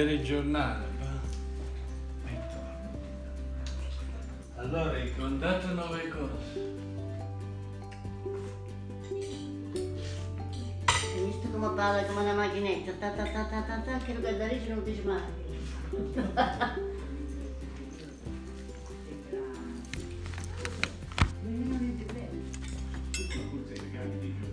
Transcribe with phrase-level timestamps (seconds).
[0.00, 0.88] telegiornale?
[4.56, 6.78] Allora, hai contato nove cose.
[10.86, 12.92] Hai visto come parla come una macchinetta?
[12.92, 15.20] Ta ta ta ta ta ta, che lo guardatrice non dice mai.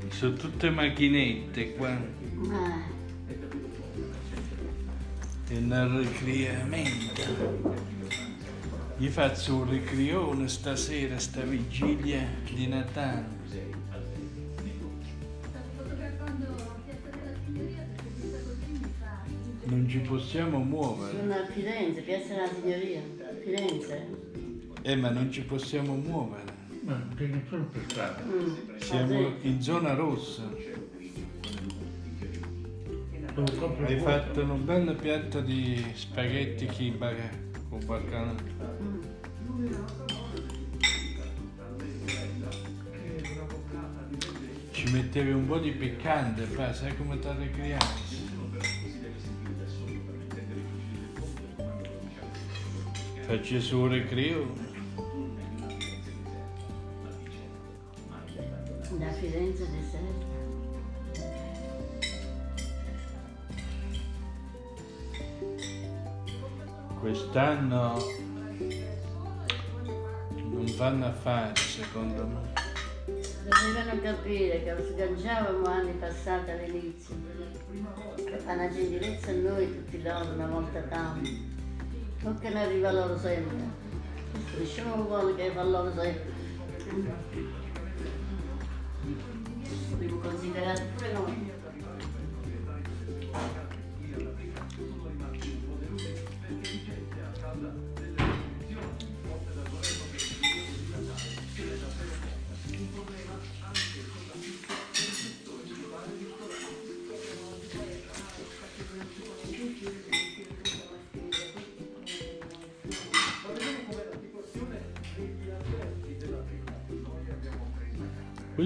[0.09, 2.26] Sono tutte macchinette qua.
[5.85, 7.75] Nel ricriamento.
[8.97, 13.35] Gli faccio un ricrione stasera, sta vigilia di Natale.
[19.65, 21.17] Non ci possiamo muovere.
[21.19, 23.01] sono a Firenze, Piazza della Signoria.
[23.43, 24.07] Firenze.
[24.81, 26.55] Eh, ma non ci possiamo muovere.
[26.83, 28.23] Ma non sono per strada.
[28.23, 28.77] Mm.
[28.79, 30.49] Siamo in zona rossa.
[33.43, 37.13] Proprio Hai fatto un bel piatto di spaghetti kiba
[37.69, 38.35] con.
[38.81, 39.73] Mm.
[44.71, 47.85] Ci mettevi un po' di piccante, fa, sai come ti ricriamo?
[53.27, 54.51] Facci su un ricrio.
[58.97, 60.16] Da Firenze deserta.
[67.37, 68.01] Quest'anno
[70.33, 72.53] non vanno a fare, secondo me.
[73.05, 77.15] Dovevano capire che lo sganciavamo anni passati all'inizio.
[78.43, 81.29] Fa una gentilezza a noi tutti loro una volta tanto.
[82.21, 83.55] Non che ne arriva loro sempre.
[84.57, 86.33] Diciamo vuole che fa loro sempre.
[89.99, 90.37] Dobbiamo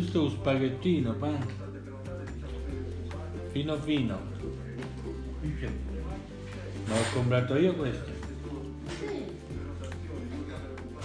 [0.01, 1.37] Questo è un spaghettino, pa.
[3.51, 4.19] Fino fino.
[6.87, 8.09] Ma ho comprato io questo.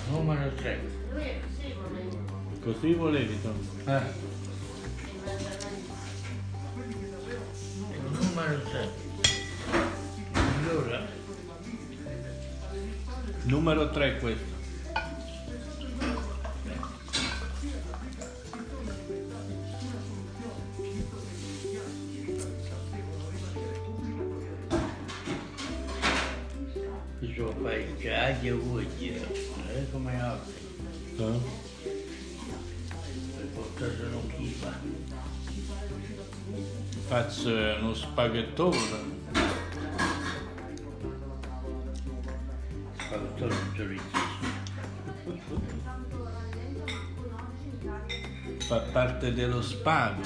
[0.09, 0.79] Numero 6.
[1.13, 2.17] Lui è così, voleva.
[2.63, 3.55] Così volevi, Tom?
[3.85, 4.03] Eh.
[8.19, 8.89] Numero 6.
[10.33, 11.07] Allora,
[13.43, 14.56] Numero 3 questo.
[37.27, 37.49] Faccio
[37.81, 38.79] uno spaghettone.
[42.95, 44.03] Spaghettone chorizo.
[48.59, 50.23] Fa parte dello spago.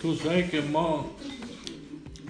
[0.00, 1.14] Tu sai che mo,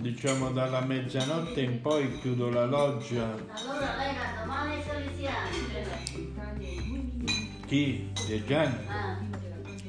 [0.05, 3.25] diciamo dalla mezzanotte in poi chiudo la loggia.
[3.25, 5.57] Allora lei va domani ai Salesiani.
[7.67, 8.13] Chi?
[8.27, 8.87] De Gianni?
[8.87, 9.17] Ah,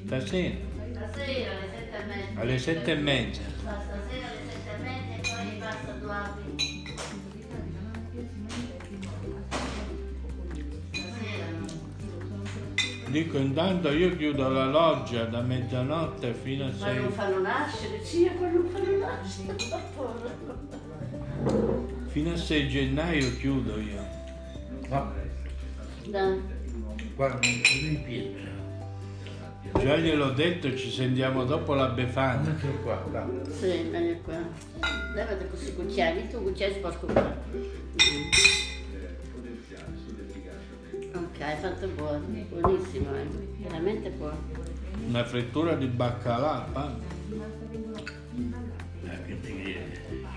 [0.06, 0.56] Stasera?
[0.94, 2.40] stasera alle sette e mezza.
[2.42, 3.42] Alle sette e mezza.
[13.16, 17.12] Dico intanto io chiudo la loggia da mezzanotte fino a Ma non sei.
[17.14, 19.56] fanno nascere, sì, ma non fanno nascere.
[22.08, 24.06] Fino a 6 gennaio chiudo io.
[24.90, 25.14] Ma
[26.08, 26.42] Dai.
[27.16, 28.52] guarda, non c'è in pietra.
[29.82, 32.42] Già gliel'ho detto, ci sentiamo dopo la Befana.
[32.42, 33.26] Mettilo qua, là.
[33.50, 34.40] Sì, vieni qua.
[35.14, 37.06] Levate così cucchiai, tu cucchiai sporco
[41.38, 41.52] qua.
[41.52, 43.28] Ok, fatto buono, buonissimo, eh.
[43.60, 44.38] veramente buono.
[45.08, 46.96] Una frittura di baccalà, pa.
[49.04, 49.78] Eh, che ti?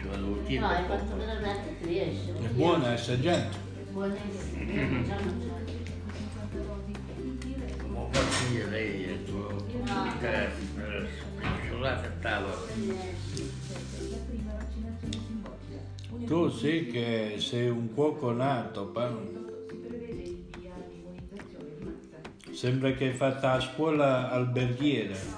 [0.01, 2.33] Ci vado No, hai fatto veramente ti riesce.
[2.33, 3.57] È buona essa gente.
[3.91, 5.77] Buonissimo, io non già mangiato.
[8.11, 9.67] Faccio io lei il tuo
[11.37, 12.57] spicciolata a tavola.
[16.27, 19.48] Tu sì che sei un cuoco nato, pa.
[22.59, 25.15] Sembra che hai fatto la scuola alberghiera.
[25.15, 25.31] Sì,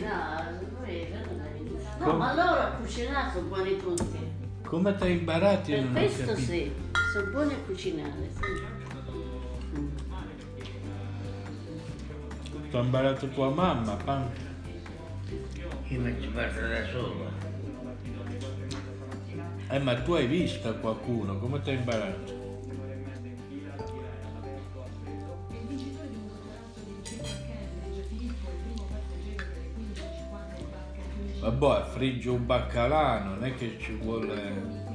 [0.00, 1.84] no, lui veramente.
[2.00, 2.18] No, Come?
[2.18, 4.18] ma loro a cucinare sono buoni tutti.
[4.64, 5.70] Come ti hai imparato?
[5.70, 6.40] Io Per non ho questo capito.
[6.40, 6.72] sì,
[7.12, 9.78] sono buoni a cucinare, sì.
[9.78, 9.88] Mm.
[12.68, 14.28] Ti ha imparato tua mamma, pa.
[15.86, 17.30] Io mi ci parto da solo.
[19.68, 22.41] Eh, ma tu hai visto qualcuno, come ti hai imparato?
[31.42, 34.90] Vabbè, frigge un baccalà, non è che ci vuole...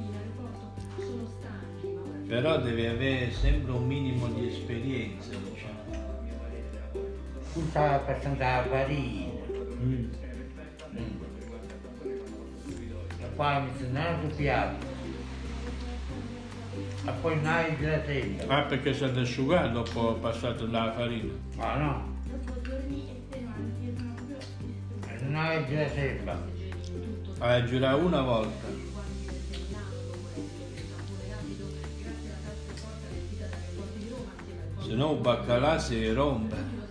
[2.26, 7.02] Però devi avere sempre un minimo di esperienza, diciamo.
[7.52, 9.32] Tutta abbastanza farina.
[9.82, 10.10] Mm.
[13.20, 14.86] E poi mi sono dato piatto.
[17.04, 18.56] E poi non hai la sera.
[18.56, 21.32] Ah, perché si è asciugato dopo passato dalla farina.
[21.56, 22.16] Ma no.
[25.38, 26.36] Hai la sera.
[27.38, 28.66] Ah, gira una volta.
[34.82, 36.87] Se no baccalà si rompe.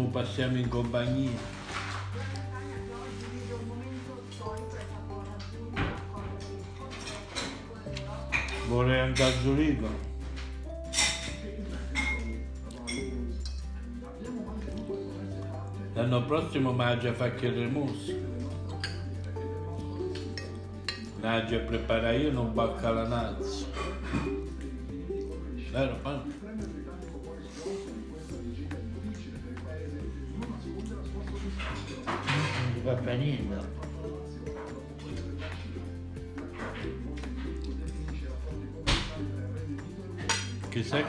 [0.00, 1.30] Prossimo passiamo in compagnia.
[8.68, 10.08] Vorrei andare a Zurigo.
[15.92, 18.14] L'anno prossimo mangia fa chiedere mus.
[21.20, 23.66] Mangia prepara io non baccalanazzo.
[25.70, 26.39] Vero, pa?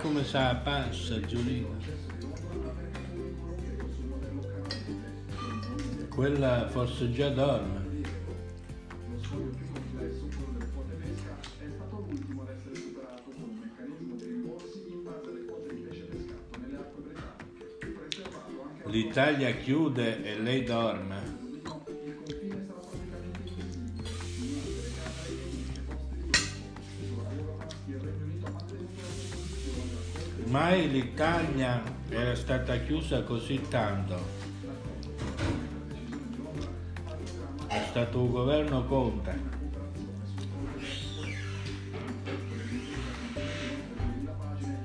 [0.01, 1.77] Come sa pancia, Giulina?
[6.09, 7.79] Quella forse già dorme.
[18.85, 21.20] L'Italia chiude e lei dorme.
[30.51, 34.19] Mai l'Italia era stata chiusa così tanto.
[37.67, 39.31] È stato un governo Conte.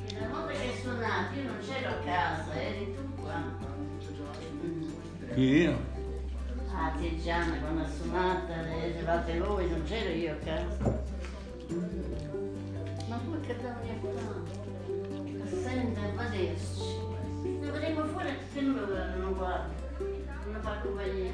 [0.06, 0.18] È
[1.34, 3.42] io non c'ero a casa, eri tu qua.
[5.34, 5.78] Chi io?
[6.72, 11.02] Ah, Gianna, quando ha suonato, le eravate voi, non c'ero io a casa.
[13.08, 14.65] Ma poi che dammi qua?
[15.66, 16.96] Senta, vederci.
[17.42, 19.74] Ne vedremo fuori che non lo guarda, non guarda.
[19.98, 21.32] Non fa compagnia.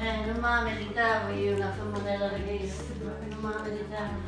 [0.00, 2.94] Eh, non la meritavo io una femminella richiesta,
[3.40, 4.18] non la meritavo.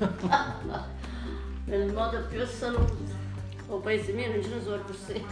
[1.66, 2.98] Nel modo più assoluto.
[3.68, 5.24] O paese mio non ce ne sono così.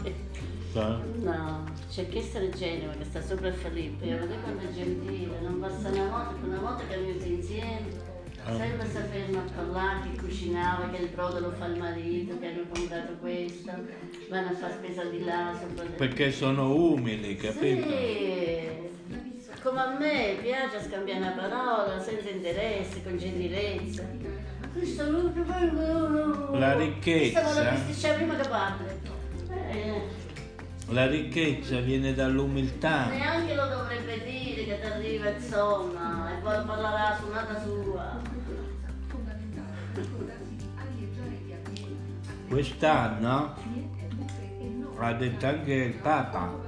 [0.73, 1.01] Sa?
[1.23, 5.41] No, c'è questa è Genova che sta sopra a Filippo, io vedo quanto è gentile,
[5.41, 8.09] non basta una volta, una volta che abbiamo insieme,
[8.43, 8.57] Ah.
[8.57, 12.47] sempre si ferma a parlare, che cucinava, che il brodo lo fa il marito, che
[12.47, 13.71] hanno comprato questo,
[14.31, 17.87] vanno a fare spesa di là, sopra Perché sono umili, capito?
[17.87, 18.69] Sì,
[19.63, 24.05] come a me piace scambiare una parola senza interesse, con gentilezza.
[24.73, 26.57] Questo più bello.
[26.59, 27.45] La ricchezza.
[27.45, 28.85] Stavo la prima che parli.
[29.71, 30.03] Eh,
[30.91, 33.07] La ricchezza viene dall'umiltà.
[33.07, 38.21] neanche lo dovrebbe dire che ti arriva insomma e poi parlare la suonata sua.
[42.49, 43.55] Quest'anno
[44.99, 46.59] ha detto anche il Papa,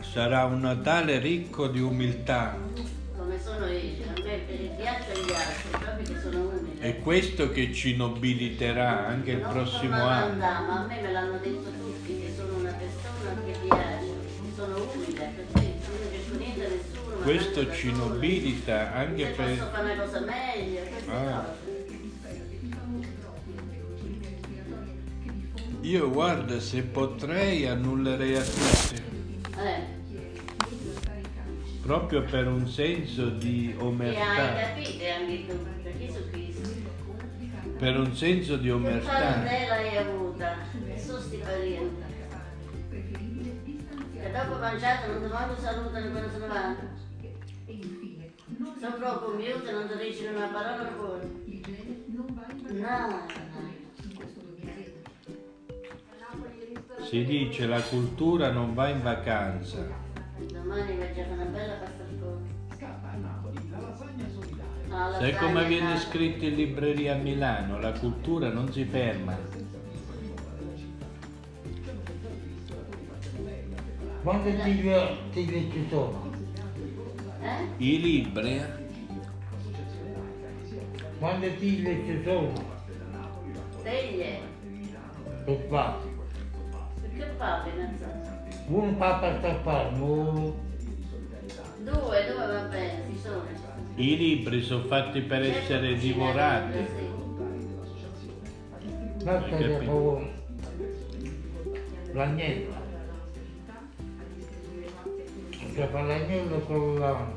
[0.00, 2.56] sarà un Natale ricco di umiltà.
[3.18, 4.38] Come sono io, a me
[4.78, 6.80] piacciono gli altri, proprio che sono umile.
[6.80, 10.38] È questo che ci nobiliterà anche il Non prossimo anno.
[10.38, 11.83] Ma a me me l'hanno detto
[17.24, 19.56] Questo ci nobilita anche per...
[19.56, 21.54] posso fare una cosa meglio, Ah.
[25.80, 29.02] Io guarda, se potrei annullerei a tutti,
[29.58, 29.82] Eh,
[31.80, 36.68] proprio per un senso di e hai omertà, capito anche tu, perché su Cristo.
[37.78, 39.10] per un senso di omertà.
[39.10, 40.56] parentela hai avuta,
[40.92, 42.02] e sono sti parenti.
[44.20, 46.32] E dopo mangiato non ti manco salutano quando
[47.64, 48.74] se ne vanno.
[48.78, 51.62] Sono proprio mute, non ti dicono una parola fuori.
[52.80, 53.42] No, no.
[57.04, 59.86] Si dice la cultura non va in vacanza.
[60.38, 62.52] Domani mangiare una bella pasta al forno.
[64.88, 67.80] No, la Sai come lasagna viene scritto in libreria a Milano?
[67.80, 69.36] La cultura non si ferma.
[74.22, 76.23] Quante tigre ci sono?
[77.44, 77.66] Eh?
[77.76, 78.62] I libri
[81.18, 82.52] Quante tigre ci sono?
[83.82, 84.40] Teglie.
[85.44, 86.00] Per qua.
[87.16, 87.70] Che papi.
[88.68, 90.54] Un papa sta qua, no.
[91.80, 93.42] Due, due va bene, ci sono.
[93.96, 96.78] I libri sono fatti per Certo, essere divorati.
[96.78, 97.12] libri, sì.
[102.12, 102.73] L'agnello.
[105.74, 107.32] Che fa l'agnello con la...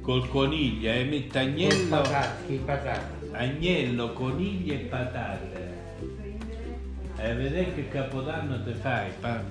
[0.00, 3.28] Col coniglio, e con i agnello, patate, patate.
[3.32, 5.80] agnello, conigli e patate.
[7.18, 9.42] E vedete che capodanno te fai, pa?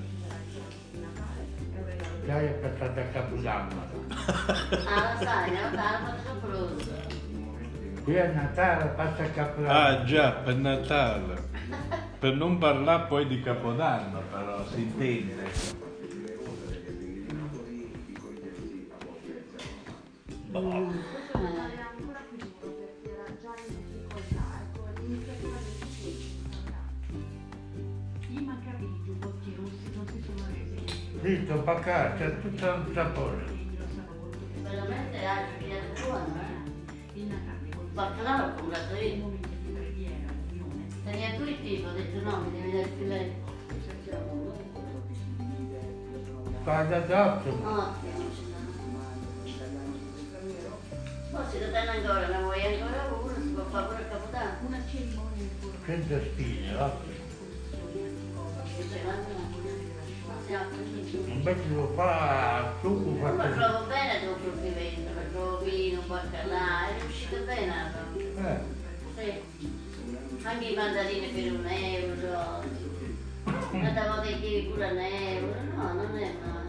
[2.25, 3.89] Già è passata a Capodanno.
[4.09, 5.75] Ah, la sai, no?
[5.75, 8.01] La faccio pronta.
[8.03, 9.77] Qui a Natale passa a Capodanno.
[9.77, 11.49] Ah già, per Natale.
[12.19, 15.80] Per non parlare poi di Capodanno però, si intende.
[31.21, 33.45] Visto, pacca, c'è tutto un sapore.
[34.61, 37.19] Veramente hai pigliato buono, eh?
[37.19, 37.33] Il
[37.93, 39.39] baccalà l'ho comprato io.
[41.05, 43.49] Tenia tu il tipo, ho detto no, mi devi dare il filetto.
[46.63, 47.53] Guarda d'occhio.
[47.53, 48.50] Ottimo,
[51.59, 54.67] lo danno ancora, ne vuoi ancora uno, si può fare pure il capodanno.
[54.67, 55.49] Una cerimonia.
[55.85, 56.91] Senza spine, ma
[60.45, 61.31] siamo finiti.
[61.31, 63.53] Invece lo fa succo Ma fatto.
[63.59, 68.49] trovo bene il tuo fruttivento, perché trovo vino, baccalà, è uscito bene la roba.
[68.49, 68.59] Eh,
[69.17, 69.69] Sì.
[70.43, 72.63] Anche i mandarini per un euro,
[73.71, 76.60] una volta i kiwi pure un euro, no, non è male.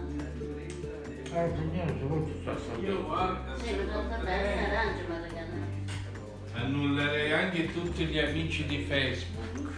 [6.55, 9.71] Annullerei anche tutti gli amici di Facebook.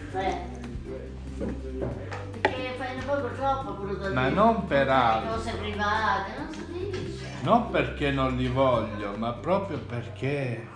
[2.41, 5.35] Perché fai un poco troppo quello da Ma non per altro.
[5.35, 7.25] cose private, non si dice.
[7.41, 10.67] Non perché non li voglio, ma proprio perché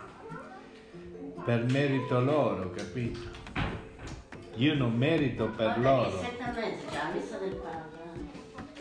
[1.43, 3.37] per merito loro, capito?
[4.55, 6.21] Io non merito per Guarda loro.
[6.21, 6.37] e
[6.91, 7.98] già, la messa del padre.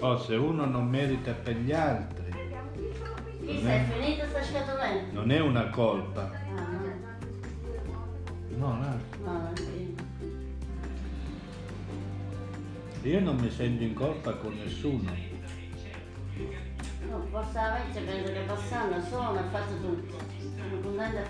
[0.01, 2.31] Oh, se uno non merita per gli altri,
[3.45, 5.13] Chi sei finita sta scatoletta?
[5.13, 6.31] non è una colpa.
[6.55, 6.67] Ah,
[8.57, 8.79] no.
[8.79, 9.53] No, no.
[13.03, 15.11] Io non mi sento in colpa con nessuno.
[17.09, 20.17] No, forse la vecchia penso che passando sono ha fatto tutto.
[20.39, 21.23] Sono contenta.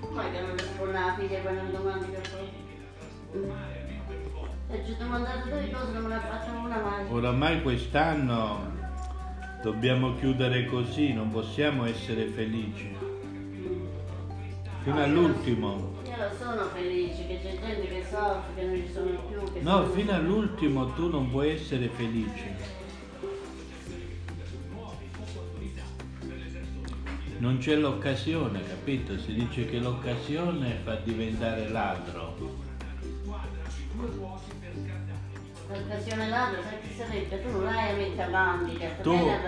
[0.00, 3.83] Poi che non risponde alla figlia quando mi domandi che cosa.
[4.70, 7.06] E ci ho domandato due cose, non ne fatta una mai.
[7.08, 8.72] Oramai quest'anno
[9.62, 12.96] dobbiamo chiudere così, non possiamo essere felici.
[14.82, 15.92] Fino all'ultimo.
[16.04, 19.62] Io lo sono felice, che c'è gente che soffre, che non ci sono più.
[19.62, 22.82] No, fino all'ultimo tu non puoi essere felice.
[27.38, 29.18] Non c'è l'occasione, capito?
[29.18, 32.62] Si dice che l'occasione fa diventare ladro.
[35.74, 37.42] L'occasione ladro, sai che sarebbe?
[37.42, 39.38] Tu non hai a mettere avanti, che Tu- tu la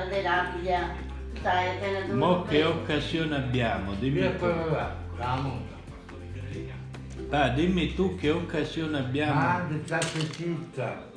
[1.38, 3.92] stai dove Mo che occasione abbiamo?
[3.94, 4.46] Dimmi Via tu.
[4.46, 4.94] la.
[7.28, 9.40] Pa, dimmi tu che occasione abbiamo.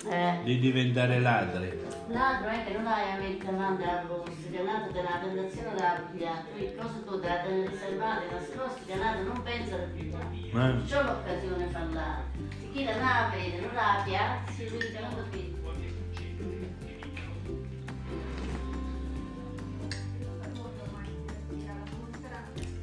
[0.10, 0.40] Eh.
[0.44, 1.88] di diventare ladri.
[2.08, 5.76] L'altro è che non hai a mettere mano alla borsa, ti è nato della tentazione
[5.76, 10.26] da pigliare, le cose tu la nascoste, ti è nato, non pensa a pigliare.
[10.34, 10.84] Eh?
[10.90, 12.49] C'ho l'occasione di parlare.
[12.72, 15.58] Chi non la vede, non la piazza, lui che non lo vede.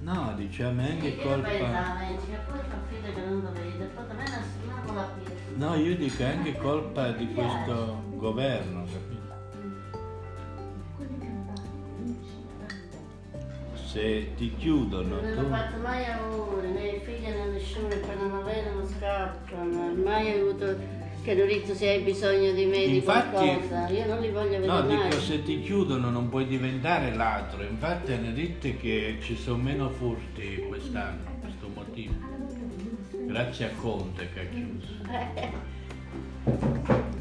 [0.00, 1.48] No, diciamo è anche E che colpa.
[1.48, 1.58] non me
[4.94, 5.14] non.
[5.56, 8.86] No, io dico anche colpa di questo governo,
[13.96, 15.40] Se ti chiudono, Non tu.
[15.40, 20.76] ho fatto mai auguri, né figli né nessuno, poi non vedono scappano, mai avuto
[21.22, 24.66] che Lorenzo se hai bisogno di me di Infatti- qualcosa, io non li voglio vedere
[24.66, 24.96] No, mai.
[25.08, 27.62] dico se ti chiudono non puoi diventare ladro.
[27.62, 32.12] Infatti hanno detto che ci sono meno furti quest'anno, per questo motivo.
[33.12, 34.44] Grazie a Conte che ha
[36.44, 37.14] chiuso.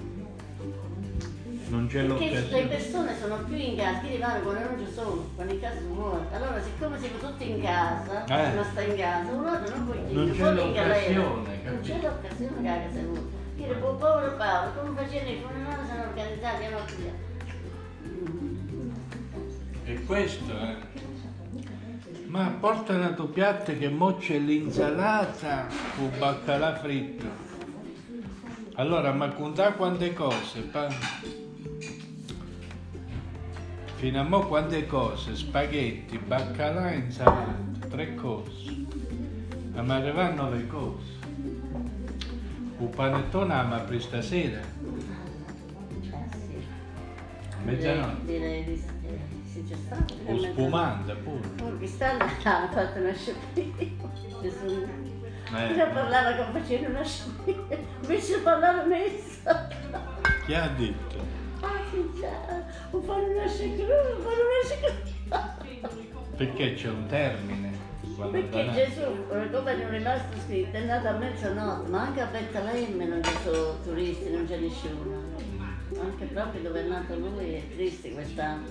[1.75, 5.29] Non c'è Perché le persone sono più in casa, chi rimane quando non ci sono,
[5.35, 6.33] quando in casa sono morti.
[6.35, 8.53] Allora siccome siamo tutti in casa, Eh.
[8.53, 12.55] uno sta in casa, un altro non può dire, Non c'è l'occasione, Non c'è l'occasione
[12.55, 13.21] che casa venuta.
[13.55, 17.13] Dire, po- povero Paolo, come facendo i funerali sono organizzati a notte.
[19.83, 20.75] E questo è.
[22.27, 25.67] Ma porta una tua piatta che mo c'è l'insalata
[25.97, 27.25] con baccalà fritto.
[28.75, 30.61] Allora, ma contà quante cose?
[30.61, 31.43] Pa?
[33.95, 35.35] Fino a mo quante cose?
[35.35, 37.55] Spaghetti, baccalà e insalata.
[37.89, 38.85] Tre cose.
[39.73, 41.13] Ma mi arrivano nove cose.
[42.77, 44.59] Un panettone ma per stasera.
[44.59, 45.23] Eh.
[47.63, 48.25] Mezzanotte.
[48.25, 48.93] Direi di sì.
[49.51, 50.13] Sì, c'è stato.
[50.25, 51.47] O spumante pure.
[51.55, 53.93] Poi stanno ha fatto una sciopera.
[55.53, 59.67] Eh, Io parlava che facendo una sciopera, invece parlava messa.
[60.45, 61.23] chi ha detto?
[61.65, 65.57] Ah sì già, o fare una sciopera, o fare una sciopera.
[66.37, 67.73] Perché c'è un termine.
[68.31, 73.05] Perché Gesù, come non è rimasto scritto, è nato a mezzanotte, ma anche a Betlemme
[73.05, 75.23] non ci sono turisti, non c'è nessuno.
[75.99, 78.67] Anche proprio dove è nato lui è triste quest'anno.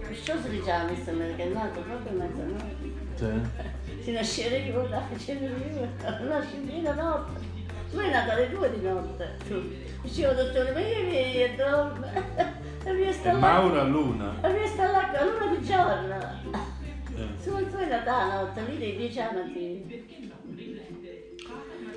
[0.00, 2.92] Perciò si diceva mister che è nato proprio a mezzanotte.
[3.16, 3.84] Sì.
[4.06, 5.88] Si nasceva la facendo io,
[6.28, 7.40] nasce di notte.
[7.90, 9.36] Tu è nata alle due di notte.
[10.02, 12.22] Dicevo, dottore, ma io vieni e dorme.
[12.84, 13.38] E mi sta là.
[13.38, 14.36] Mauro a luna.
[14.42, 16.14] E mi sta là con l'una di giorno.
[17.16, 17.42] Eh.
[17.42, 20.04] Su, tu è nata la notte, lì dei dieci anni.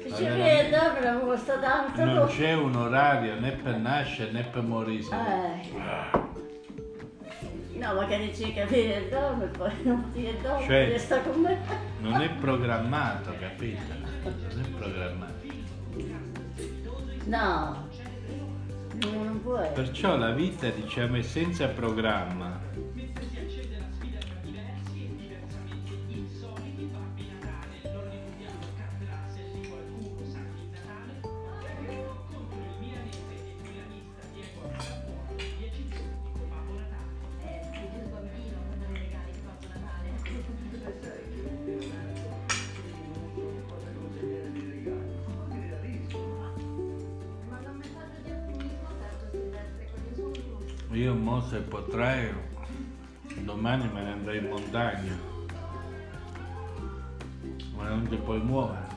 [0.10, 2.04] Ma non mi costa tanto.
[2.04, 2.26] Non no.
[2.26, 5.15] c'è un orario né per nascere né per morire.
[5.15, 6.28] Eh.
[7.79, 11.41] No, ma che dici che vieni e poi non ti e dorme, Cioè- resta con
[11.41, 11.57] me.
[12.01, 13.81] Non è programmato, capito?
[14.23, 15.33] Non è programmato.
[17.25, 17.87] No,
[19.05, 19.67] non, puoi.
[19.73, 22.59] Perciò la vita, diciamo, è senza programma.
[51.89, 52.34] 3.
[53.43, 55.17] Domani me ne andrei in montagna.
[57.75, 58.88] Ma non ti puoi muovere.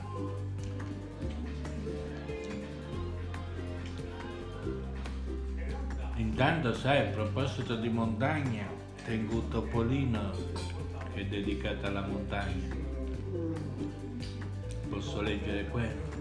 [6.17, 8.65] Intanto sai, a proposito di montagna,
[9.05, 10.31] tengo un topolino
[11.13, 12.75] che è dedicato alla montagna.
[14.89, 16.11] Posso leggere quello.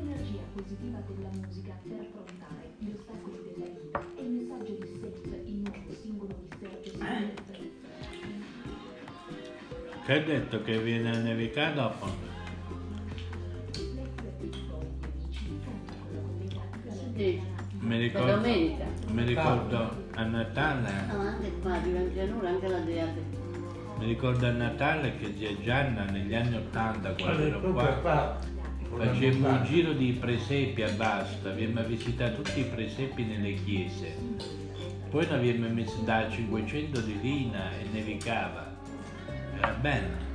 [0.00, 2.43] Energia positiva della musica per affrontare
[2.84, 7.72] gli ostacoli della vita e il messaggio di Seth, il nuovo singolo di Silvestri.
[10.04, 12.06] Che hai detto che viene a nevicare dopo?
[17.16, 17.40] Sì.
[17.80, 18.84] Mi La ricordo, domenica.
[19.10, 23.22] mi ricordo a Natale, No, anche qua in pianura, anche la diate.
[23.98, 27.60] mi ricordo a Natale che zia Gianna negli anni Ottanta quando ero
[28.00, 28.38] qua.
[28.96, 34.16] Facemmo un giro di presepi a Basta, abbiamo visitato tutti i presepi nelle chiese.
[35.10, 38.72] Poi ne abbiamo messo da 500 di lina e nevicava.
[39.56, 40.32] Era bello.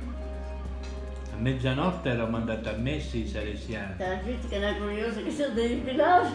[1.32, 3.94] A mezzanotte eravamo andati a messa i salesiani.
[3.98, 6.28] La gente che era curiosa che si deve infilare.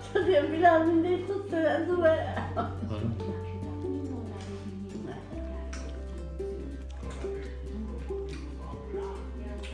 [0.00, 2.34] Sto riempilando in te tutte le due.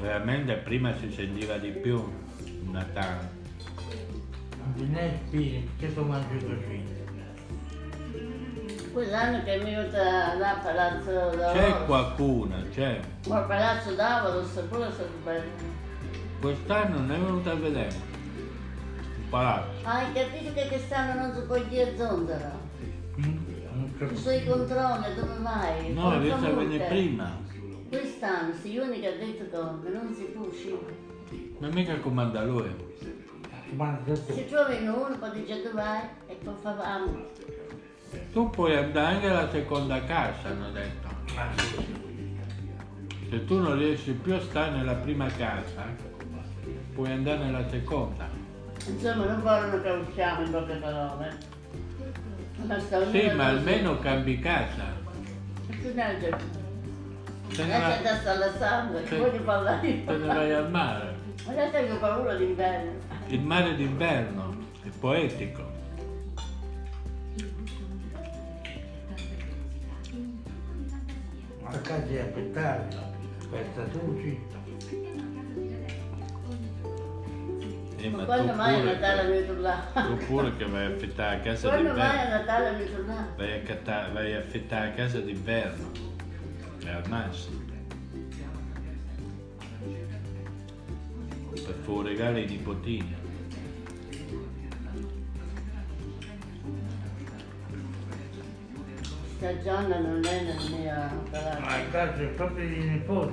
[0.03, 2.03] Veramente prima si sentiva di più
[2.73, 3.31] Natale.
[4.75, 7.01] Non è spirito, che tu mangi così.
[8.93, 11.85] Quell'anno che è venuta là a Palazzo C'è d'Avorio.
[11.85, 13.01] qualcuno, c'è.
[13.29, 15.51] Ma a Palazzo d'Avorio sto pure stato bello.
[16.41, 17.95] Quest'anno non è venuto a vedere.
[17.95, 19.71] Il palazzo.
[19.85, 22.59] Hai capito che quest'anno non si può dire zondero?
[23.21, 23.39] Mm?
[23.73, 24.23] Non Ci so.
[24.23, 25.93] sono i controlli, dove vai?
[25.93, 26.53] No, multe.
[26.55, 27.39] venire prima.
[27.93, 30.79] Quest'anno, si unica ha detto come, non si può uscire.
[31.59, 32.75] Ma mica comanda lui.
[34.29, 37.27] Se trovi uno, poi dice dove vai e poi fa fame.
[38.33, 41.09] Tu puoi andare anche alla seconda casa, hanno detto.
[43.29, 45.85] Se tu non riesci più a stare nella prima casa,
[46.95, 48.27] puoi andare nella seconda.
[48.87, 51.39] Insomma, non vogliono che usciamo in poche parole.
[52.65, 55.01] Ma Sì, ma almeno cambi casa.
[57.55, 59.17] Te ne, Adesso vai, sta alla sangue, Sì.
[59.17, 60.05] voglio parlare io.
[60.07, 61.15] te ne vai al mare.
[61.47, 62.93] Adesso ho paura d'inverno.
[63.27, 65.71] Il mare d'inverno è poetico.
[71.65, 72.89] A casa di aspettare.
[73.49, 74.41] Questa tu sì.
[77.99, 79.81] Eh, Ma ma quando tu mai a Natale mi tornare?
[79.93, 82.37] tu pure che vai a affittare la casa Quando mai a d'inverno.
[82.37, 83.27] Natale mi tornare?
[83.37, 85.91] Vai a, catta- vai a affittare la casa d'inverno.
[86.85, 87.61] È al massimo.
[91.53, 93.15] Per regalo ai nipotini.
[99.37, 101.65] Sta Gianna non è nel mio Ma palazzo.
[101.65, 103.33] a casa è proprio di nipote.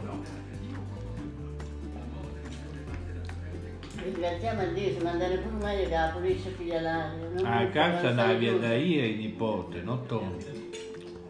[4.04, 7.28] Ringraziamo a Dio, se mandare pure meglio che la pulisce figlialaria.
[7.36, 8.60] A fa casa andavi giù.
[8.60, 10.38] da io e i nipote, non tu.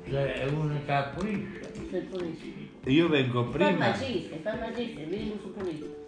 [0.07, 2.89] Cioè è uno che Se.
[2.91, 3.93] Io vengo prima.
[3.93, 6.07] Farmaciste, vieni su pulito.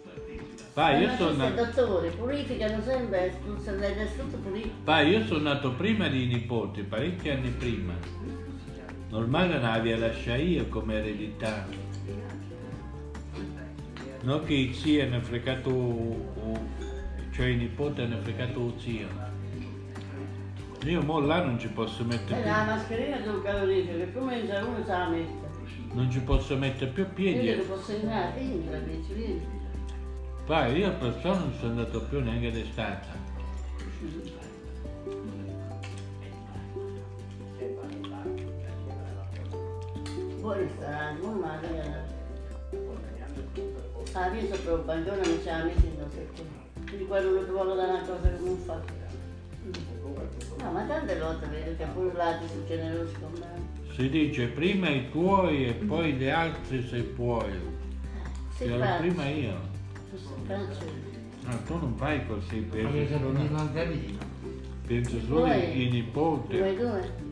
[0.74, 4.70] Va, io sono e dottori, purificano sempre, spruzzano del tutto pulito.
[4.84, 7.94] Va, io sono nato prima dei nipoti, parecchi anni prima.
[9.10, 11.66] Normale andavi a lasciare io come eredità.
[14.22, 16.30] Non che i zii hanno fregato,
[17.32, 19.08] cioè i nipoti hanno fregato lo zio.
[20.84, 24.64] Io mo là non ci posso mettere la più, mascherina sul calorifico, che come entra
[24.64, 25.41] uno se la mette.
[25.92, 27.46] Non ci posso mettere più Io piedi.
[27.46, 29.46] che posso entrare, la dici, vieni.
[30.46, 33.20] Va, io perciò non sono andato più neanche d'estate.
[40.40, 42.04] Buon ristorante, buon Maria.
[44.14, 46.44] Ah, io sono proprio bancone, non c'è la messa in dosso.
[46.84, 48.80] Quindi quello che vuole dare una cosa che non fa.
[50.58, 53.61] No, ma tante volte vedo che pure là ti sono generosi con me.
[53.94, 57.52] Si dice prima i tuoi e poi gli altri se puoi.
[58.56, 59.54] Si Ero prima io.
[60.46, 60.56] Sei.
[61.44, 64.18] Ah, tu non fai così, pensi solo, un mandarino.
[64.86, 66.56] pensi solo ai nipoti.
[66.56, 67.30] Due?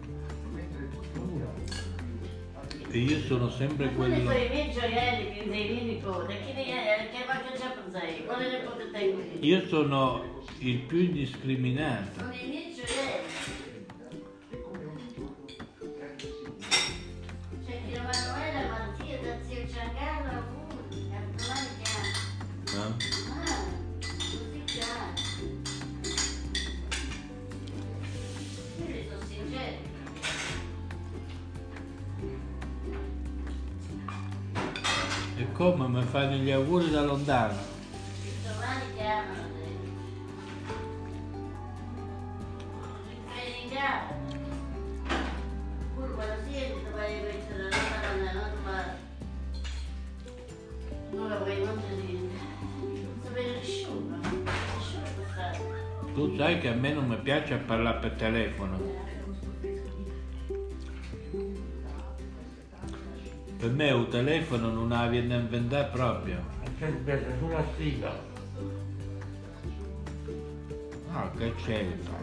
[2.92, 4.30] E io sono sempre Quelli quello.
[4.32, 6.34] sono i miei gioielli, dei miei nipoti.
[6.44, 7.10] Chi ne è?
[7.10, 8.24] Che voglio già pensare?
[8.26, 9.56] Quale nipote tengo io?
[9.56, 12.18] Io sono il più indiscriminato.
[12.18, 13.19] Sono i miei gioielli.
[35.60, 37.54] Come mi fanno gli auguri da lontano?
[38.42, 39.48] Domani chiamano.
[56.14, 59.19] Tu sai che a me non mi piace parlare per telefono.
[63.60, 66.42] Per me un telefono non la viene a inventare proprio.
[66.78, 66.90] C'è
[67.38, 68.18] sulla stiva.
[71.10, 72.14] No, che c'entra?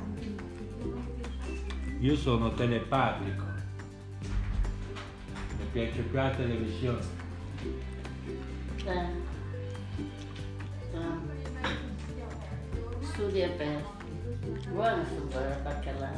[2.00, 3.44] Io sono telepatico.
[5.60, 7.06] Mi piace più la televisione.
[8.84, 9.06] Eh.
[10.96, 11.20] Ah.
[13.02, 14.06] Studi aperti.
[14.70, 16.12] Buono sto baccalà.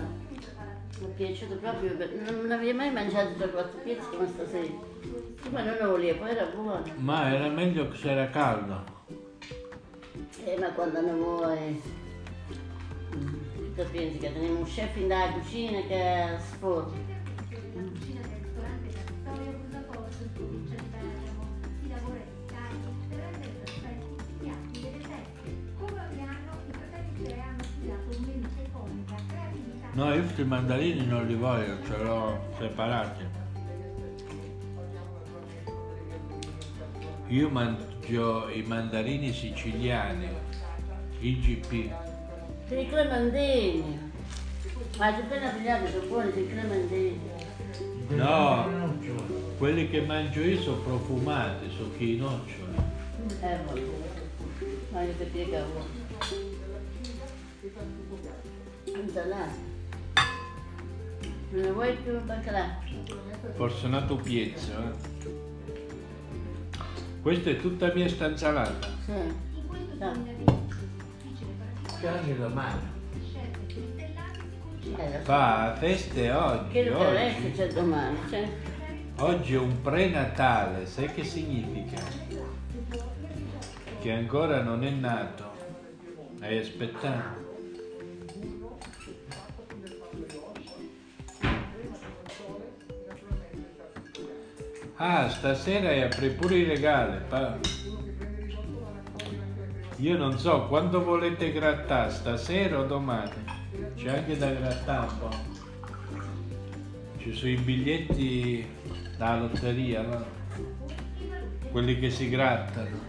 [0.99, 4.87] Mi è piaciuto proprio, per- non avevo mai mangiato da quattro pezzi come stasera.
[5.49, 6.83] Prima non lo volevo, poi era buono.
[6.97, 8.83] Ma era meglio che se era caldo.
[10.43, 11.81] Eh, ma quando ne vuoi...
[13.09, 16.93] Tu pensi che teniamo un chef in dalla cucina che è sporco?
[17.73, 21.47] La cucina del ristorante Vittorio Brusacorso in provincia di Bergamo.
[21.81, 25.49] Si lavora in Italia per rendere perfetti i piatti delle feste.
[25.79, 30.21] Come ogni anno i fratelli Crea hanno studiato un menù che conica creatività No, io
[30.21, 33.38] questi mandarini non li voglio, ce l'ho separati.
[37.29, 40.27] Io mangio i mandarini siciliani,
[41.19, 41.71] IGP.
[42.69, 44.11] I clementini.
[44.97, 47.19] Ma tu appena pigliati sono buoni i clementini.
[48.09, 48.97] No.
[49.59, 52.75] Quelli che mangio io sono profumati, sono chi noccioli.
[53.41, 53.81] Eh, vabbè.
[54.91, 55.85] Ma io ti piegavo.
[58.85, 59.67] Insalata.
[61.51, 62.79] Non vuoi più un baccalà?
[63.55, 65.08] Forse è nato piezzo, eh.
[67.21, 68.87] Questa è tutta mia stanzalata.
[69.05, 69.11] Sì.
[69.11, 70.11] In questo No.
[70.13, 70.55] 2020
[71.23, 72.97] difficile C'è anche domani.
[74.97, 75.19] Eh.
[75.23, 77.51] Fa feste oggi, Che oggi.
[77.51, 78.47] c'è domani, c'è?
[79.17, 82.01] Oggi è un prenatale, sai che significa?
[84.01, 85.43] Che ancora non è nato.
[86.39, 87.48] Hai aspettato.
[95.01, 97.19] Ah, stasera apri pure i regali.
[99.95, 103.31] Io non so quando volete grattare, stasera o domani.
[103.95, 105.29] C'è anche da grattare un po'.
[107.17, 108.67] Ci sono i biglietti
[109.17, 110.25] da lotteria, no?
[111.71, 113.07] Quelli che si grattano.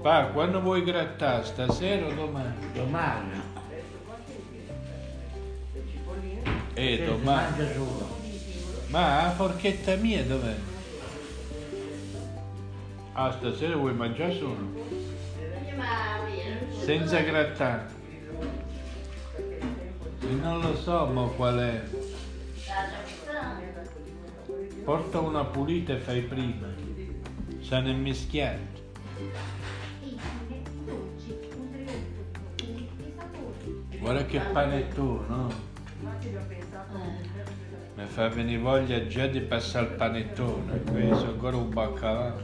[0.00, 2.54] Pa, quando vuoi grattare, stasera o domani?
[2.74, 3.51] Domani.
[7.22, 8.08] Mangia solo.
[8.88, 10.54] Ma la forchetta mia dov'è?
[13.12, 14.84] Ah, stasera vuoi mangiare solo?
[16.84, 17.86] Senza grattare.
[19.38, 21.82] E non lo so, ma qual è?
[24.84, 26.66] Porta una pulita e fai prima.
[27.60, 28.80] Sono immischiati.
[30.02, 33.98] infine dolci, un trionfo di profumi e sapori.
[34.00, 35.70] Guarda che panettone, no?
[37.94, 42.36] Mi fa venire voglia già di passare il panettone, questo ancora un baccalà.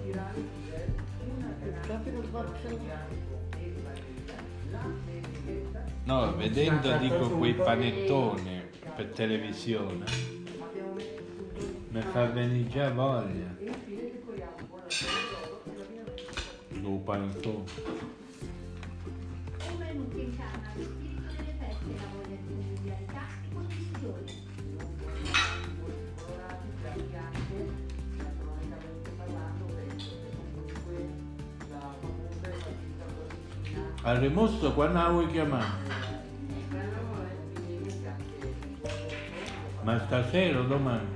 [6.04, 8.62] No, vedendo dico quei panettoni
[8.94, 10.04] per televisione,
[11.88, 13.56] mi fa venire già voglia.
[16.80, 18.06] Un panettone.
[22.78, 24.46] E convivialità e condivisione.
[34.02, 35.66] Al rimosso quando la vuoi chiamare?
[39.82, 41.06] Ma stasera o domani?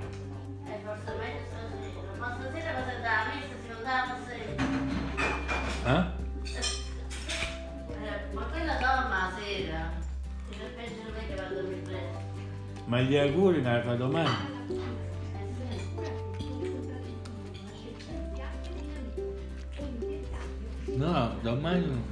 [0.65, 2.19] Eh, forse meglio stasera.
[2.19, 4.53] Ma stasera cosa da messa si non dà sera.
[5.85, 5.99] Eh?
[5.99, 6.22] Eh,
[12.87, 14.29] Ma gli auguri fa domani?
[20.97, 22.05] No, domani.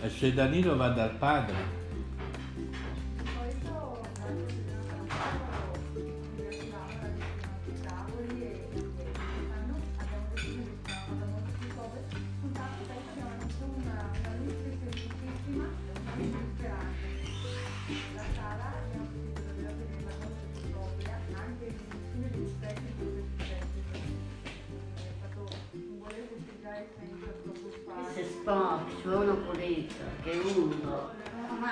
[0.00, 1.81] E se Danilo va dal padre?
[29.02, 31.10] Sporco, ci vuole una pulita, che è uno.
[31.48, 31.64] Non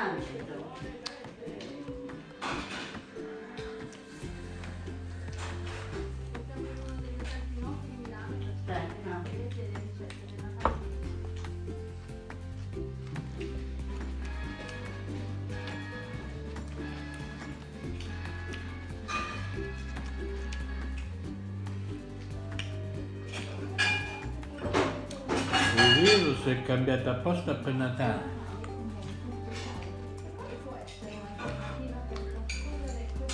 [26.17, 28.39] virus è cambiato apposta per Natale.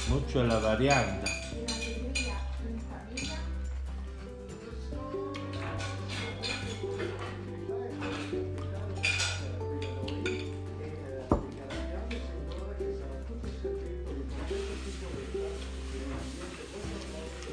[0.08, 1.34] Mo c'è la variante.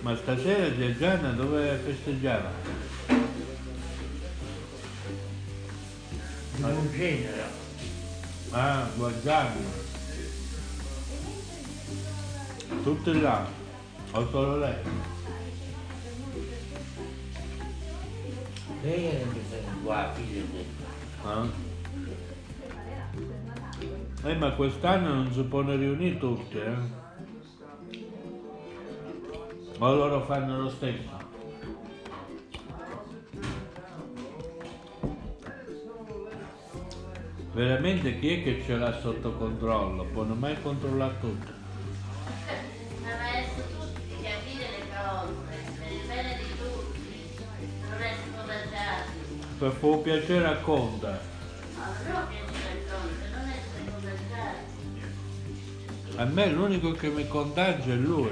[0.02, 2.63] Ma stasera Giorgiana dove festeggiava?
[8.56, 9.60] Ah, guardando.
[12.84, 13.48] Tutti là.
[14.12, 14.76] Ho solo lei.
[18.84, 19.26] Lei è
[19.84, 20.66] qua, figlio di...
[24.22, 24.30] Eh?
[24.30, 26.76] Eh, ma quest'anno non si possono riunire tutti, eh?
[29.80, 31.23] O loro fanno lo stesso?
[37.54, 40.06] Veramente chi è che ce l'ha sotto controllo?
[40.06, 41.52] Può non mai controllare tutto.
[43.04, 45.34] Ma adesso tutti capire le cose,
[45.78, 47.30] per il bene di tutti,
[47.82, 49.12] non essere contagiati.
[49.60, 51.20] Per tuo piacere racconta.
[51.78, 54.72] Non piacere al conto, non essere contagiati.
[56.16, 58.32] A me l'unico che mi contagia è lui.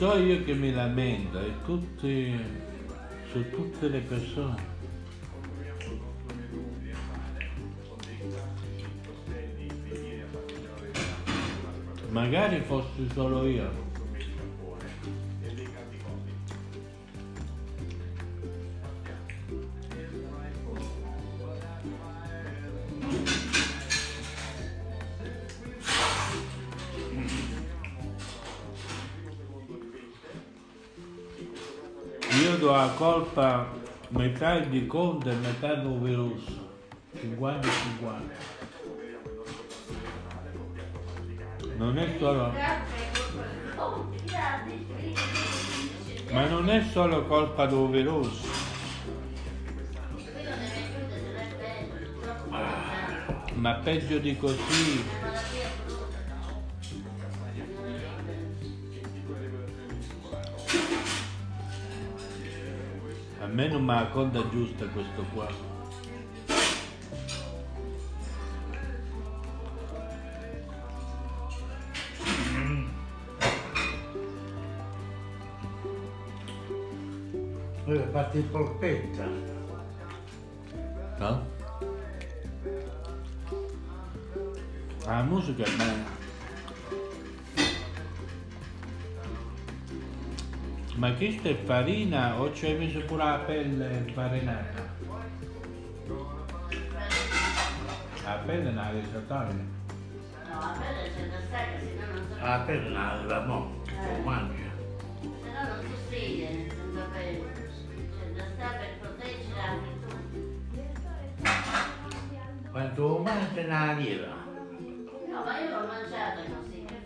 [0.00, 2.34] So io che mi lamento, è tutti,
[3.30, 4.62] su tutte le persone.
[12.08, 13.89] Magari fossi solo io.
[32.80, 33.66] La colpa
[34.08, 36.68] metà di Conte e metà Roveroso,
[37.18, 38.34] 50 e 50.
[41.76, 42.52] Non è solo,
[46.30, 47.90] ma non è solo colpa troppo
[52.48, 53.28] contagiati.
[53.56, 55.04] ma peggio di così,
[63.90, 65.48] a me non mi racconta giusta questo qua.
[77.84, 79.26] Deve farti il polpetta.
[81.18, 81.46] No?
[85.04, 86.19] La musica è bella.
[91.00, 94.82] Ma questa è farina o ci hai messo pure la pelle farinata?
[98.22, 99.64] La pelle è una risatoria.
[100.44, 102.44] No, la pelle c'è da stare, se no non so.
[102.44, 104.68] La penna la mo, lo mangia.
[105.22, 107.48] Se no non si stile senza pelle.
[108.18, 110.08] C'è da stare per proteggere anche tu.
[112.70, 114.34] Quando lo mangia la lieva.
[115.30, 116.98] No, ma io l'ho mangiata così, che?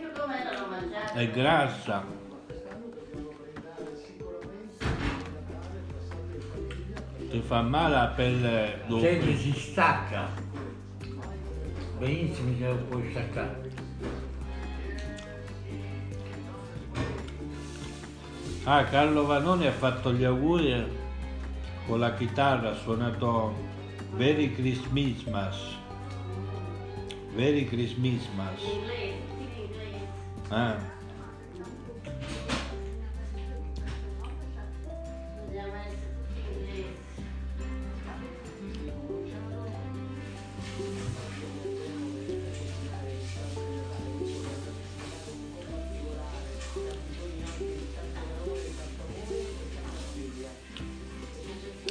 [0.00, 1.12] Io come l'ho mangiata?
[1.12, 2.24] È grassa.
[7.36, 9.02] Ti fa male la pelle dopo.
[9.02, 10.26] Senti, si stacca.
[11.98, 13.70] Benissimo se lo puoi staccare.
[18.64, 20.82] Ah, Carlo Vanoni ha fatto gli auguri
[21.86, 23.54] con la chitarra, ha suonato
[24.12, 25.58] Very Christmas.
[27.34, 28.62] Very Christmas.
[28.62, 30.06] In inglese, tutti in inglese.
[30.48, 30.95] Ah,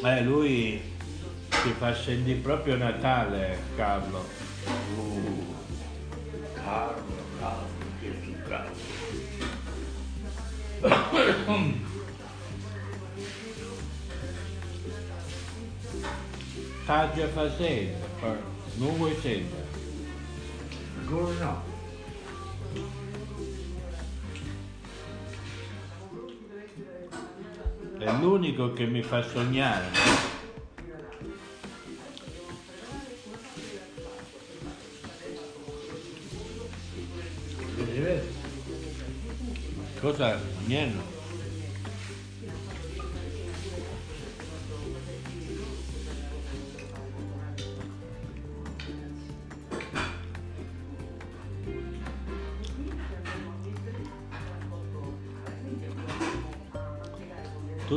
[0.06, 0.80] eh, lui
[1.50, 4.24] si fa sentire proprio Natale, Carlo.
[4.96, 5.56] Uh,
[6.54, 7.04] Carlo,
[7.40, 7.68] Carlo,
[8.00, 8.84] Gesù Carlo.
[17.16, 18.36] Già facendo, però
[18.76, 19.66] non vuoi sentire.
[21.00, 21.75] Ancora no.
[28.06, 29.90] È l'unico che mi fa sognare.
[40.00, 40.40] Cosa?
[40.68, 41.15] Niente.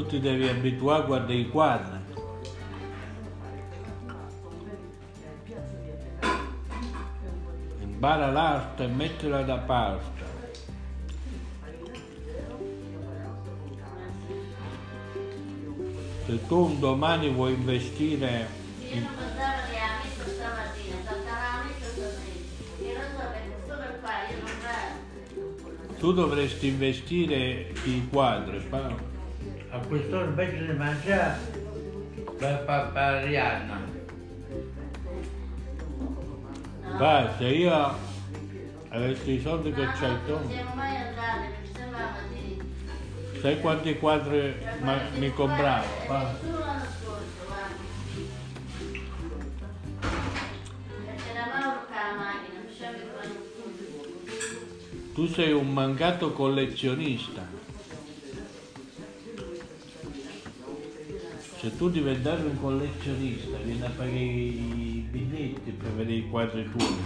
[0.08, 1.98] Ti devi abituare a guardare i quadri.
[7.82, 10.26] Impara l'arte e mettila da parte.
[16.26, 18.58] Se tu un domani vuoi investire
[24.00, 25.96] vado.
[25.98, 29.17] Tu dovresti investire i quadri.
[29.70, 31.38] A quest'ora invece di mangiare
[32.38, 33.80] per Papariana.
[36.84, 36.96] No.
[36.96, 37.96] Vai, se io
[38.88, 39.92] avessi i soldi che no,
[40.24, 43.40] tu, Non siamo mai andati perché sembrava di...
[43.40, 45.86] sai quanti quadri ma- mi compravo?
[55.14, 57.44] Tu sei un mancato collezionista.
[61.60, 66.96] Se tu diventavi un collezionista, vieni a pagare i biglietti per vedere i quadri tuoi.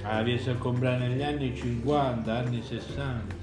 [0.00, 3.34] Ah, riesci a comprare negli anni 50, anni 60.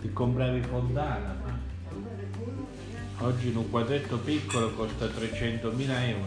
[0.00, 1.36] Ti compravi Fontana.
[1.44, 3.26] ma.
[3.26, 6.26] Oggi in un quadretto piccolo costa 300.000 euro,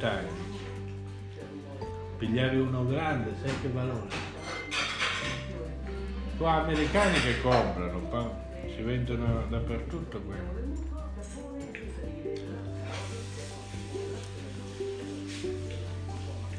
[0.00, 0.28] anni.
[2.16, 4.33] Pigliavi uno grande, sai che valore?
[6.36, 8.42] Tu americani che comprano, pa-
[8.74, 10.62] si vendono dappertutto quello.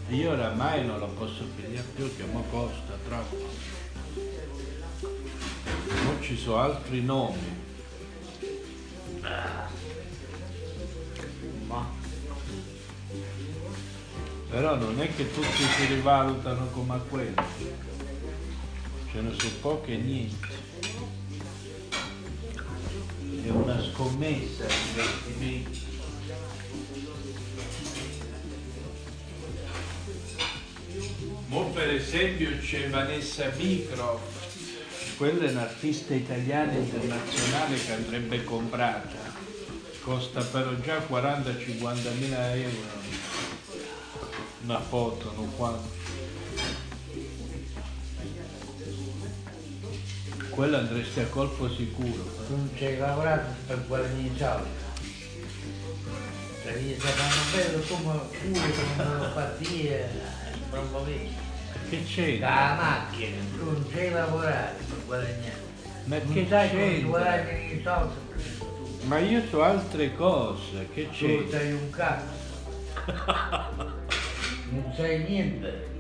[0.09, 3.49] Io oramai non lo posso pigliare più che mo costa troppo.
[6.03, 7.63] Mo ci sono altri nomi.
[11.67, 11.86] Ma
[14.49, 17.95] Però non è che tutti si rivalutano come a quello.
[19.16, 20.47] Ce ne sono poche e niente.
[23.45, 25.88] È una scommessa investimenti.
[31.47, 34.20] Mo per esempio c'è Vanessa Micro,
[35.16, 39.34] quella è un'artista italiana internazionale che andrebbe comprata.
[40.01, 43.03] Costa però già 40-50 mila euro
[44.63, 46.05] una foto, non qua.
[50.56, 52.24] Quello andresti a colpo sicuro.
[52.47, 54.64] tu non ci hai lavorato per guadagnare.
[56.64, 60.08] Se gli fanno bello come pure come lo io,
[60.70, 61.36] proprio vedi.
[61.89, 62.39] Che c'è?
[62.39, 65.64] La macchina, tu non ci hai lavorato per guadagnare.
[66.06, 68.14] Ma Non che sai come guadagnano i soldi.
[69.08, 71.45] Ma io so altre cose, che Tu c'è?
[71.49, 72.43] sei un cazzo.
[74.68, 75.95] Non sai niente.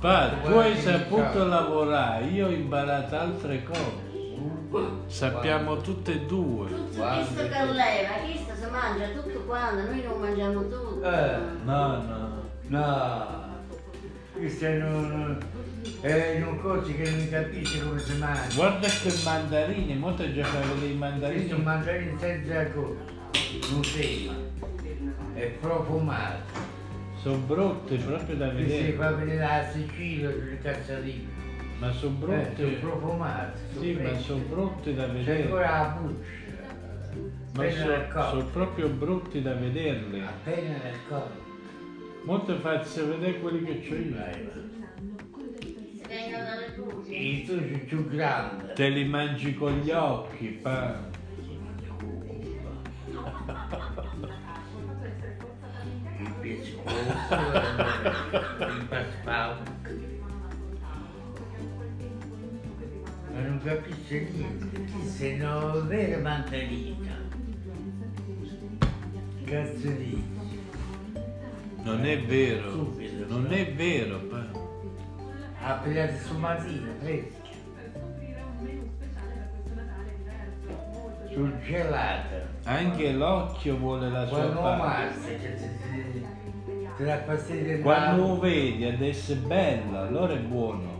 [0.00, 4.08] Pa, tu hai saputo lavorare, io ho imparato altre cose.
[5.08, 6.68] Sappiamo tutte e due.
[6.68, 11.02] Tutto questo che- leva, questo si mangia tutto quanto, noi non mangiamo tutto.
[11.02, 11.38] Eh.
[11.64, 12.28] No, no.
[12.68, 13.26] No,
[14.32, 15.38] questo è un,
[16.02, 18.54] è un coso che non capisce come si mangia.
[18.54, 21.62] Guarda che mandarini, mo te già fai vedere i Questo mandarini.
[21.62, 24.32] mangiare senza cosa, Nutella,
[25.34, 26.59] è profumato.
[27.22, 28.92] Sono brutti proprio da Che si vedere.
[28.92, 31.38] fa vedere la Sicilia sulle cazzatine.
[31.78, 32.62] Ma sono Eh, brutti.
[32.80, 33.60] sono profumati.
[33.78, 34.22] Sì, ma freschi.
[34.24, 35.42] sono brutti da C'è vedere.
[35.42, 36.38] ancora la buccia.
[37.52, 38.44] Ma Appena nel sono corpo.
[38.50, 40.20] proprio brutti da vederli.
[40.22, 41.48] Appena nel corpo.
[42.24, 44.14] Molto faccio vedere quelli che ho io.
[44.14, 44.52] Vai, va.
[45.60, 47.14] Si vengono dalle buche.
[47.14, 48.72] E tu sei più grande.
[48.74, 51.08] Te li mangi con gli occhi, pa.
[63.32, 67.28] Ma non capisce niente, chi se non vera mandarina.
[69.44, 70.38] Cazzo dici?
[71.82, 72.70] Non è vero.
[72.70, 73.26] Subito.
[73.28, 74.46] Non è vero, pa.
[75.62, 77.38] Ha pigliato su mattina, fresca.
[81.32, 82.48] Sul gelato.
[82.64, 84.82] Anche l'occhio vuole la sua Quando parte.
[84.82, 85.56] mazza, che
[87.82, 90.98] Quando lo vedi adesso è bello, allora è buono.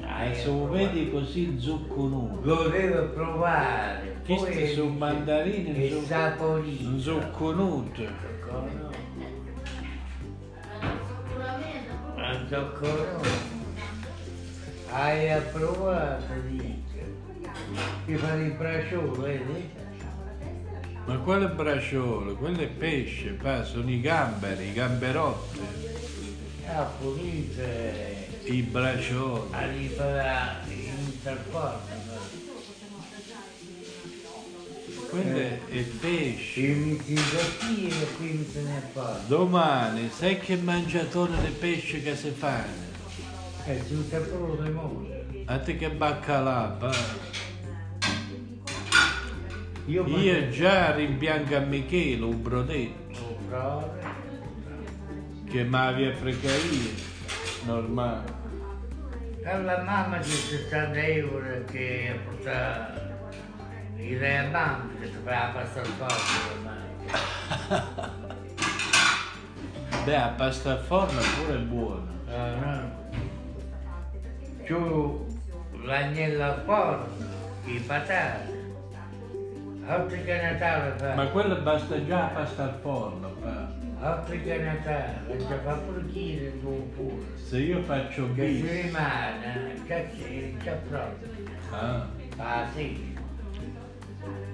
[0.00, 2.40] Ah, se lo vedi così zucconuto.
[2.42, 4.20] Lo devo provare.
[4.24, 6.88] Questi sono mandarini, È sono- saporito.
[12.16, 13.20] Ma zucchero.
[14.90, 17.14] Hai approvato, dice.
[18.06, 19.70] Ti fai il bracciolo, vedi?
[21.04, 22.36] Ma quale bracciolo?
[22.36, 25.60] Quello è pesce, pa, sono i gamberi, i gamberotti.
[26.66, 28.28] Ah, pulite.
[28.44, 29.52] I bracioni.
[29.52, 32.00] arriva in trasporto.
[35.10, 36.60] Quello è il pesce.
[36.60, 36.96] E mi
[38.50, 39.20] se ne fa.
[39.26, 42.90] Domani, sai che mangiatore di pesce che si fanno?
[43.66, 43.94] Eh, si
[44.62, 45.24] le mosche.
[45.46, 47.51] A te che baccalà, pa.
[49.86, 53.92] Io Io già rimpiango a Michele un brodetto Oh, bravo.
[55.50, 56.90] che mi aveva fregato io.
[57.64, 58.40] Normale.
[59.44, 63.10] Alla mamma di 60 euro che porta
[63.96, 66.80] il reamante che ti fa la pasta al forno ormai.
[70.04, 72.10] Beh, a pasta al forno pure è buona.
[72.28, 73.10] Ah, no.
[74.64, 75.26] Giù
[75.82, 77.06] l'agnello al forno,
[77.64, 78.61] i patate.
[79.86, 81.14] Altri che Natale fa.
[81.14, 83.68] Ma quello basta già a pasta al forno, pa.
[84.00, 87.24] Altri che Natale, ci fa pure chire tu pure.
[87.36, 91.28] Se io faccio Che si bis, rimane, già c'è, proprio.
[91.70, 92.06] ah,
[92.38, 93.14] Ah sì.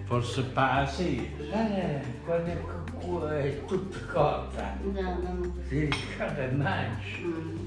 [0.05, 1.31] forse pa sì.
[1.53, 2.57] Eh, quando è,
[2.99, 5.55] cu- è tutta cotta, No, no.
[5.69, 7.17] si riscalda e mangia.
[7.21, 7.67] Mm.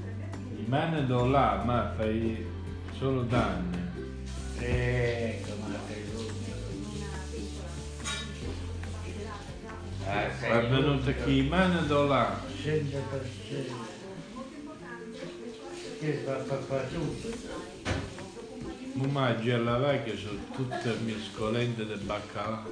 [0.56, 2.46] Rimane da là, ma fai
[2.98, 3.80] solo danni.
[4.58, 5.31] Ecco,
[10.12, 12.40] È venuto chi rimane da là.
[12.62, 12.82] 100%.
[15.98, 17.28] Che fa, fa, fa tutto.
[18.92, 22.62] Mi mangi alla vecchia sono tutte mescolente di baccalà.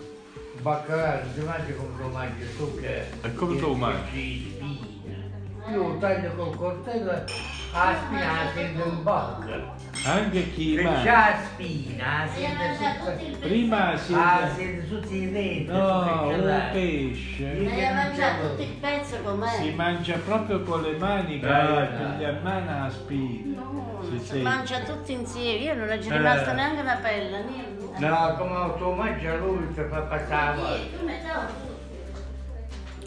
[0.61, 3.07] Baccalà, non si mangia come lo mangi tu che...
[3.22, 4.59] E come tu mangi?
[5.70, 7.24] Io lo taglio col coltello, la
[8.05, 9.89] spina la sento in bocca.
[10.03, 11.03] Anche chi Se mangia.
[11.03, 12.25] c'ha la spina,
[13.21, 14.15] il Prima si...
[14.15, 15.67] Ah, siete tutti i denti.
[15.71, 17.45] No, un pesce.
[17.51, 19.49] Hai mangiato tutto il pezzo com'è?
[19.61, 22.13] Si mangia proprio con le mani, che Eh, hai no.
[22.15, 23.61] piglia a mano la spina.
[23.61, 24.43] No, Si si sente.
[24.43, 26.55] mangia tutti insieme, io non è rimasta Eh.
[26.55, 28.07] neanche una pelle, niente.
[28.07, 30.59] No, come tu mangia lui ti fa passare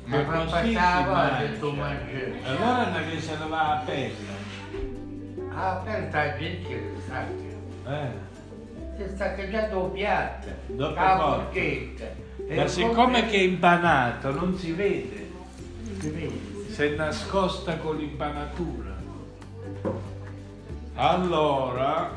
[0.05, 1.71] Ma Mi fa così passare si mangia.
[1.71, 2.33] mangi.
[2.43, 4.32] Allora non è che se ne va a pelle.
[5.55, 7.25] Ah, per sta gente che sa.
[7.91, 8.31] Eh.
[8.97, 10.47] Si sta che già doppiata.
[10.67, 12.15] Dopo La.
[12.47, 15.29] E Ma il siccome che è impanato non si vede,
[15.99, 16.69] Si vede.
[16.69, 18.91] si è nascosta con l'impanatura.
[20.95, 22.11] Allora,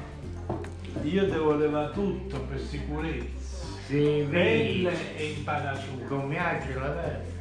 [1.03, 3.57] io devo levare tutto per sicurezza.
[3.87, 5.17] Si Pelle vede.
[5.17, 6.07] e impanatura.
[6.09, 7.35] Con piace la verde.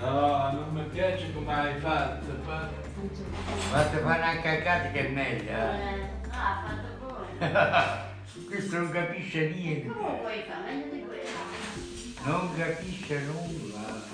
[0.00, 2.26] No, non mi piace come hai fatto.
[3.70, 5.50] Fate fare una cacata che è meglio.
[5.50, 5.54] eh.
[5.54, 5.96] Eh,
[6.26, 8.06] no, ha fatto buono.
[8.48, 9.88] Questo non capisce niente.
[9.88, 11.38] Tu puoi fare meglio di questo.
[12.24, 14.06] Non capisce nulla.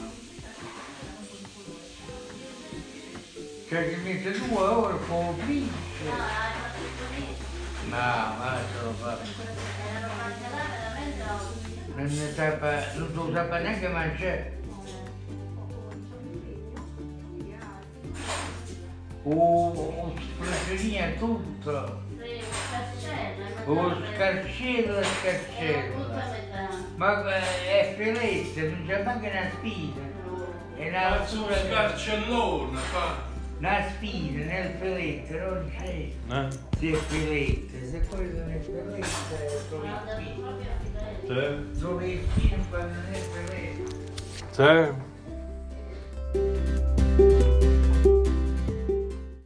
[3.68, 6.08] Cioè che mette due ore con No, pisce.
[6.08, 7.52] hai fatto benissimo.
[7.88, 9.18] No, ma ce lo fa.
[9.18, 11.80] Era fatta là veramente oggi.
[11.94, 14.62] Non ne sa non lo sa neanche mangiare.
[19.26, 22.02] Oh, oh, splacerina tutto.
[22.20, 23.80] Sì, un carcello.
[23.80, 25.96] Oh, scarcello e Tutta scarcello.
[25.98, 26.68] metà.
[26.96, 30.12] Ma eh, è filetta, non c'è neanche una spina.
[30.76, 33.32] È una sura scarcellone, fa.
[33.58, 35.88] Una spina nel filetto, non c'è.
[35.88, 36.48] Eh?
[36.78, 41.70] Se è filetta, se poi non è filetta è solo Guarda, spina.
[41.72, 41.80] Sì.
[41.80, 43.96] Solo le spine quando non è filetta.
[44.50, 45.12] Sì.